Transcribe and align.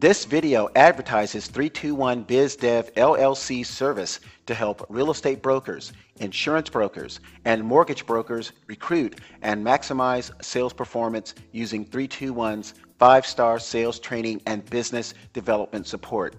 This 0.00 0.24
video 0.24 0.70
advertises 0.76 1.46
321 1.48 2.24
BizDev 2.24 2.90
LLC 2.94 3.66
service 3.66 4.20
to 4.46 4.54
help 4.54 4.86
real 4.88 5.10
estate 5.10 5.42
brokers, 5.42 5.92
insurance 6.20 6.70
brokers, 6.70 7.20
and 7.44 7.62
mortgage 7.62 8.06
brokers 8.06 8.52
recruit 8.66 9.20
and 9.42 9.62
maximize 9.62 10.30
sales 10.42 10.72
performance 10.72 11.34
using 11.52 11.84
321's 11.84 12.72
five-star 12.98 13.58
sales 13.58 14.00
training 14.00 14.40
and 14.46 14.64
business 14.70 15.12
development 15.34 15.86
support. 15.86 16.36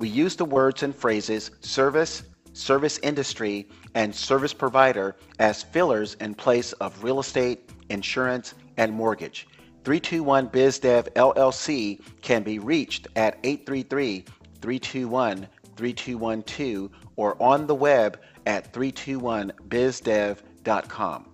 We 0.00 0.08
use 0.08 0.34
the 0.34 0.44
words 0.44 0.82
and 0.82 0.92
phrases 0.92 1.52
service, 1.60 2.24
service 2.52 2.98
industry, 3.04 3.68
and 3.94 4.12
service 4.12 4.52
provider 4.52 5.14
as 5.38 5.62
fillers 5.62 6.14
in 6.14 6.34
place 6.34 6.72
of 6.72 7.04
real 7.04 7.20
estate, 7.20 7.70
insurance, 7.90 8.54
and 8.76 8.92
mortgage. 8.92 9.46
321 9.84 10.48
BizDev 10.48 11.12
LLC 11.12 12.00
can 12.22 12.42
be 12.42 12.58
reached 12.58 13.06
at 13.16 13.38
833 13.44 14.24
321 14.62 15.46
3212 15.76 16.90
or 17.16 17.36
on 17.42 17.66
the 17.66 17.74
web 17.74 18.18
at 18.46 18.72
321bizdev.com. 18.72 21.28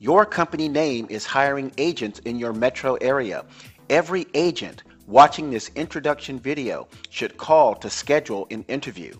Your 0.00 0.26
company 0.26 0.68
name 0.68 1.06
is 1.08 1.24
hiring 1.24 1.70
agents 1.78 2.18
in 2.20 2.36
your 2.36 2.52
metro 2.52 2.96
area. 2.96 3.44
Every 3.88 4.26
agent 4.34 4.82
watching 5.06 5.50
this 5.50 5.70
introduction 5.76 6.40
video 6.40 6.88
should 7.10 7.36
call 7.36 7.76
to 7.76 7.88
schedule 7.88 8.48
an 8.50 8.64
interview. 8.66 9.14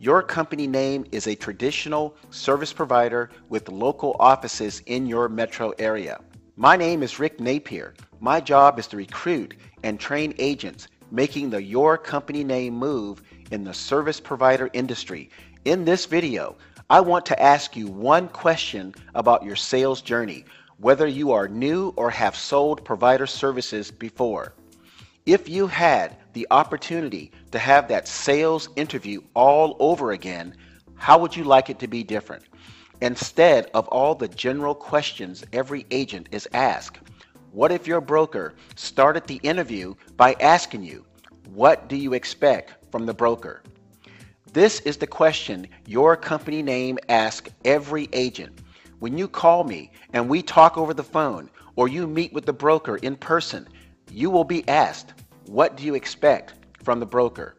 Your 0.00 0.24
company 0.24 0.66
name 0.66 1.06
is 1.12 1.28
a 1.28 1.36
traditional 1.36 2.16
service 2.30 2.72
provider 2.72 3.30
with 3.48 3.68
local 3.68 4.16
offices 4.18 4.82
in 4.86 5.06
your 5.06 5.28
metro 5.28 5.70
area. 5.78 6.20
My 6.62 6.76
name 6.76 7.02
is 7.02 7.18
Rick 7.18 7.40
Napier. 7.40 7.92
My 8.20 8.40
job 8.40 8.78
is 8.78 8.86
to 8.86 8.96
recruit 8.96 9.56
and 9.82 9.98
train 9.98 10.32
agents 10.38 10.86
making 11.10 11.50
the 11.50 11.60
Your 11.60 11.98
Company 11.98 12.44
Name 12.44 12.74
move 12.74 13.20
in 13.50 13.64
the 13.64 13.74
service 13.74 14.20
provider 14.20 14.70
industry. 14.72 15.28
In 15.64 15.84
this 15.84 16.06
video, 16.06 16.54
I 16.88 17.00
want 17.00 17.26
to 17.26 17.42
ask 17.42 17.74
you 17.74 17.88
one 17.88 18.28
question 18.28 18.94
about 19.16 19.42
your 19.42 19.56
sales 19.56 20.02
journey, 20.02 20.44
whether 20.76 21.08
you 21.08 21.32
are 21.32 21.48
new 21.48 21.92
or 21.96 22.10
have 22.10 22.36
sold 22.36 22.84
provider 22.84 23.26
services 23.26 23.90
before. 23.90 24.52
If 25.26 25.48
you 25.48 25.66
had 25.66 26.16
the 26.32 26.46
opportunity 26.52 27.32
to 27.50 27.58
have 27.58 27.88
that 27.88 28.06
sales 28.06 28.68
interview 28.76 29.20
all 29.34 29.76
over 29.80 30.12
again, 30.12 30.54
how 30.94 31.18
would 31.18 31.34
you 31.34 31.42
like 31.42 31.70
it 31.70 31.80
to 31.80 31.88
be 31.88 32.04
different? 32.04 32.44
Instead 33.02 33.68
of 33.74 33.88
all 33.88 34.14
the 34.14 34.28
general 34.28 34.76
questions 34.76 35.44
every 35.52 35.84
agent 35.90 36.28
is 36.30 36.48
asked, 36.54 37.00
what 37.50 37.72
if 37.72 37.84
your 37.84 38.00
broker 38.00 38.54
started 38.76 39.26
the 39.26 39.40
interview 39.42 39.92
by 40.16 40.36
asking 40.38 40.84
you, 40.84 41.04
what 41.52 41.88
do 41.88 41.96
you 41.96 42.12
expect 42.12 42.74
from 42.92 43.04
the 43.04 43.12
broker? 43.12 43.60
This 44.52 44.78
is 44.82 44.98
the 44.98 45.06
question 45.08 45.66
your 45.84 46.16
company 46.16 46.62
name 46.62 46.96
asks 47.08 47.50
every 47.64 48.08
agent. 48.12 48.60
When 49.00 49.18
you 49.18 49.26
call 49.26 49.64
me 49.64 49.90
and 50.12 50.28
we 50.28 50.40
talk 50.40 50.78
over 50.78 50.94
the 50.94 51.02
phone 51.02 51.50
or 51.74 51.88
you 51.88 52.06
meet 52.06 52.32
with 52.32 52.46
the 52.46 52.52
broker 52.52 52.98
in 52.98 53.16
person, 53.16 53.66
you 54.12 54.30
will 54.30 54.44
be 54.44 54.66
asked, 54.68 55.14
what 55.46 55.76
do 55.76 55.82
you 55.82 55.96
expect 55.96 56.54
from 56.84 57.00
the 57.00 57.06
broker? 57.06 57.56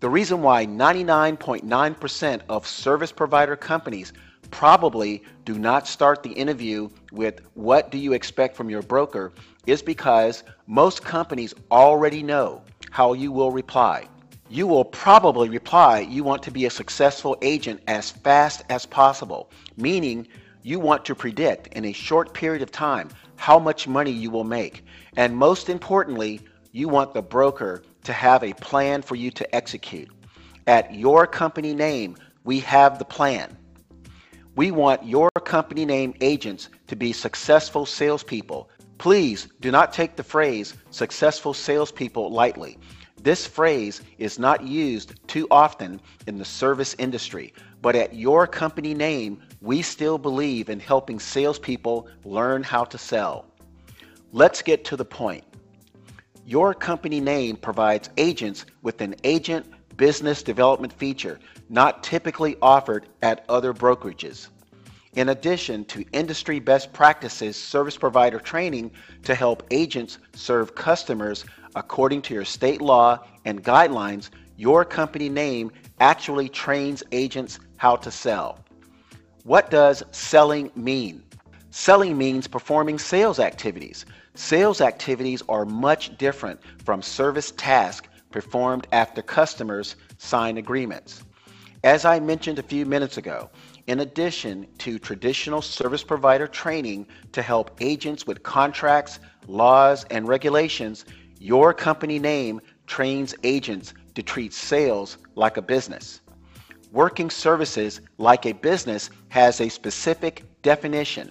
The 0.00 0.10
reason 0.10 0.42
why 0.42 0.66
99.9% 0.66 2.40
of 2.50 2.66
service 2.66 3.12
provider 3.12 3.56
companies 3.56 4.12
probably 4.50 5.22
do 5.44 5.58
not 5.58 5.86
start 5.86 6.22
the 6.22 6.32
interview 6.32 6.88
with 7.12 7.40
what 7.54 7.90
do 7.90 7.98
you 7.98 8.12
expect 8.12 8.56
from 8.56 8.70
your 8.70 8.82
broker 8.82 9.32
is 9.66 9.82
because 9.82 10.42
most 10.66 11.02
companies 11.04 11.54
already 11.70 12.22
know 12.22 12.62
how 12.90 13.12
you 13.12 13.32
will 13.32 13.50
reply. 13.50 14.06
You 14.48 14.66
will 14.66 14.84
probably 14.84 15.48
reply 15.48 16.00
you 16.00 16.24
want 16.24 16.42
to 16.42 16.50
be 16.50 16.66
a 16.66 16.70
successful 16.70 17.36
agent 17.40 17.80
as 17.86 18.10
fast 18.10 18.62
as 18.68 18.84
possible, 18.84 19.50
meaning 19.76 20.26
you 20.62 20.80
want 20.80 21.04
to 21.04 21.14
predict 21.14 21.68
in 21.68 21.84
a 21.84 21.92
short 21.92 22.34
period 22.34 22.62
of 22.62 22.72
time 22.72 23.10
how 23.36 23.58
much 23.58 23.88
money 23.88 24.10
you 24.10 24.30
will 24.30 24.44
make. 24.44 24.84
And 25.16 25.36
most 25.36 25.68
importantly, 25.68 26.40
you 26.72 26.88
want 26.88 27.14
the 27.14 27.22
broker 27.22 27.82
to 28.04 28.12
have 28.12 28.42
a 28.42 28.52
plan 28.54 29.02
for 29.02 29.14
you 29.14 29.30
to 29.30 29.54
execute. 29.54 30.08
At 30.66 30.94
your 30.94 31.26
company 31.26 31.74
name, 31.74 32.16
we 32.44 32.60
have 32.60 32.98
the 32.98 33.04
plan. 33.04 33.56
We 34.60 34.72
want 34.72 35.06
your 35.06 35.30
company 35.46 35.86
name 35.86 36.12
agents 36.20 36.68
to 36.88 36.94
be 36.94 37.14
successful 37.14 37.86
salespeople. 37.86 38.68
Please 38.98 39.48
do 39.60 39.70
not 39.70 39.90
take 39.90 40.16
the 40.16 40.22
phrase 40.22 40.74
successful 40.90 41.54
salespeople 41.54 42.30
lightly. 42.30 42.76
This 43.22 43.46
phrase 43.46 44.02
is 44.18 44.38
not 44.38 44.62
used 44.62 45.26
too 45.26 45.46
often 45.50 45.98
in 46.26 46.36
the 46.36 46.44
service 46.44 46.94
industry, 46.98 47.54
but 47.80 47.96
at 47.96 48.14
your 48.14 48.46
company 48.46 48.92
name, 48.92 49.40
we 49.62 49.80
still 49.80 50.18
believe 50.18 50.68
in 50.68 50.78
helping 50.78 51.18
salespeople 51.18 52.08
learn 52.26 52.62
how 52.62 52.84
to 52.84 52.98
sell. 52.98 53.46
Let's 54.30 54.60
get 54.60 54.84
to 54.84 54.96
the 54.98 55.06
point. 55.06 55.44
Your 56.44 56.74
company 56.74 57.22
name 57.22 57.56
provides 57.56 58.10
agents 58.18 58.66
with 58.82 59.00
an 59.00 59.14
agent 59.24 59.64
business 60.00 60.42
development 60.42 60.90
feature 60.94 61.38
not 61.68 62.02
typically 62.02 62.56
offered 62.62 63.06
at 63.20 63.44
other 63.50 63.74
brokerages. 63.74 64.48
In 65.12 65.28
addition 65.28 65.84
to 65.86 66.06
industry 66.12 66.58
best 66.58 66.90
practices 66.94 67.54
service 67.54 67.98
provider 67.98 68.40
training 68.40 68.92
to 69.24 69.34
help 69.34 69.62
agents 69.70 70.16
serve 70.34 70.74
customers 70.74 71.44
according 71.76 72.22
to 72.22 72.32
your 72.32 72.46
state 72.46 72.80
law 72.80 73.18
and 73.44 73.62
guidelines, 73.62 74.30
your 74.56 74.86
company 74.86 75.28
name 75.28 75.70
actually 76.00 76.48
trains 76.48 77.02
agents 77.12 77.60
how 77.76 77.94
to 77.96 78.10
sell. 78.10 78.58
What 79.44 79.70
does 79.70 80.02
selling 80.12 80.70
mean? 80.74 81.22
Selling 81.72 82.16
means 82.16 82.48
performing 82.48 82.98
sales 82.98 83.38
activities. 83.38 84.06
Sales 84.34 84.80
activities 84.80 85.42
are 85.46 85.66
much 85.66 86.16
different 86.16 86.58
from 86.86 87.02
service 87.02 87.50
tasks 87.58 88.08
performed 88.30 88.86
after 88.92 89.22
customers 89.22 89.96
sign 90.18 90.56
agreements. 90.58 91.22
As 91.82 92.04
I 92.04 92.20
mentioned 92.20 92.58
a 92.58 92.62
few 92.62 92.84
minutes 92.84 93.16
ago, 93.16 93.50
in 93.86 94.00
addition 94.00 94.66
to 94.78 94.98
traditional 94.98 95.62
service 95.62 96.04
provider 96.04 96.46
training 96.46 97.06
to 97.32 97.42
help 97.42 97.70
agents 97.80 98.26
with 98.26 98.42
contracts, 98.42 99.18
laws, 99.46 100.04
and 100.10 100.28
regulations, 100.28 101.06
your 101.38 101.72
company 101.72 102.18
name 102.18 102.60
trains 102.86 103.34
agents 103.44 103.94
to 104.14 104.22
treat 104.22 104.52
sales 104.52 105.16
like 105.36 105.56
a 105.56 105.62
business. 105.62 106.20
Working 106.92 107.30
services 107.30 108.00
like 108.18 108.44
a 108.46 108.52
business 108.52 109.10
has 109.28 109.60
a 109.60 109.68
specific 109.68 110.44
definition 110.62 111.30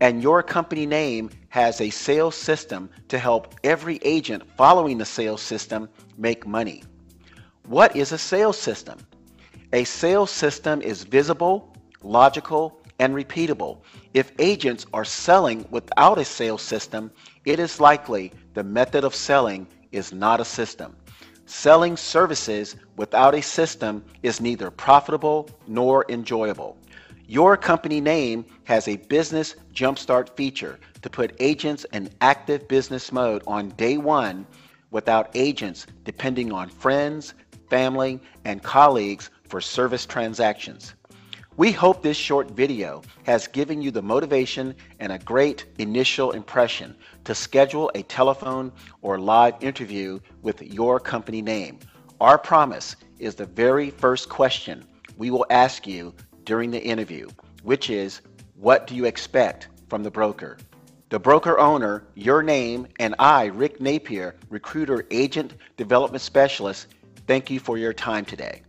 and 0.00 0.22
your 0.22 0.42
company 0.42 0.86
name 0.86 1.30
has 1.48 1.80
a 1.80 1.90
sales 1.90 2.36
system 2.36 2.88
to 3.08 3.18
help 3.18 3.54
every 3.64 3.98
agent 4.02 4.42
following 4.56 4.98
the 4.98 5.04
sales 5.04 5.42
system 5.42 5.88
make 6.16 6.46
money. 6.46 6.82
What 7.66 7.96
is 7.96 8.12
a 8.12 8.18
sales 8.18 8.58
system? 8.58 8.98
A 9.72 9.84
sales 9.84 10.30
system 10.30 10.80
is 10.80 11.04
visible, 11.04 11.74
logical, 12.02 12.80
and 12.98 13.14
repeatable. 13.14 13.78
If 14.14 14.32
agents 14.38 14.86
are 14.92 15.04
selling 15.04 15.66
without 15.70 16.18
a 16.18 16.24
sales 16.24 16.62
system, 16.62 17.10
it 17.44 17.58
is 17.58 17.80
likely 17.80 18.32
the 18.54 18.64
method 18.64 19.04
of 19.04 19.14
selling 19.14 19.66
is 19.92 20.12
not 20.12 20.40
a 20.40 20.44
system. 20.44 20.96
Selling 21.46 21.96
services 21.96 22.76
without 22.96 23.34
a 23.34 23.42
system 23.42 24.04
is 24.22 24.40
neither 24.40 24.70
profitable 24.70 25.48
nor 25.66 26.04
enjoyable. 26.08 26.76
Your 27.30 27.58
company 27.58 28.00
name 28.00 28.46
has 28.64 28.88
a 28.88 28.96
business 28.96 29.56
jumpstart 29.74 30.34
feature 30.34 30.80
to 31.02 31.10
put 31.10 31.36
agents 31.40 31.84
in 31.92 32.08
active 32.22 32.66
business 32.68 33.12
mode 33.12 33.42
on 33.46 33.68
day 33.72 33.98
one 33.98 34.46
without 34.90 35.28
agents 35.34 35.86
depending 36.04 36.54
on 36.54 36.70
friends, 36.70 37.34
family, 37.68 38.18
and 38.46 38.62
colleagues 38.62 39.28
for 39.46 39.60
service 39.60 40.06
transactions. 40.06 40.94
We 41.58 41.70
hope 41.70 42.02
this 42.02 42.16
short 42.16 42.52
video 42.52 43.02
has 43.24 43.46
given 43.46 43.82
you 43.82 43.90
the 43.90 44.00
motivation 44.00 44.74
and 44.98 45.12
a 45.12 45.18
great 45.18 45.66
initial 45.78 46.30
impression 46.30 46.96
to 47.24 47.34
schedule 47.34 47.90
a 47.94 48.04
telephone 48.04 48.72
or 49.02 49.18
live 49.18 49.62
interview 49.62 50.18
with 50.40 50.62
your 50.62 50.98
company 50.98 51.42
name. 51.42 51.80
Our 52.22 52.38
promise 52.38 52.96
is 53.18 53.34
the 53.34 53.44
very 53.44 53.90
first 53.90 54.30
question 54.30 54.86
we 55.18 55.30
will 55.30 55.44
ask 55.50 55.86
you 55.86 56.14
during 56.48 56.70
the 56.70 56.82
interview, 56.82 57.28
which 57.62 57.90
is 57.90 58.22
what 58.56 58.86
do 58.86 58.94
you 58.96 59.04
expect 59.04 59.68
from 59.90 60.02
the 60.02 60.10
broker? 60.10 60.56
The 61.10 61.18
broker 61.18 61.58
owner, 61.58 62.04
your 62.14 62.42
name, 62.42 62.86
and 62.98 63.14
I, 63.18 63.46
Rick 63.46 63.82
Napier, 63.82 64.34
recruiter 64.48 65.04
agent 65.10 65.52
development 65.76 66.22
specialist, 66.22 66.86
thank 67.26 67.50
you 67.50 67.60
for 67.60 67.76
your 67.76 67.92
time 67.92 68.24
today. 68.24 68.62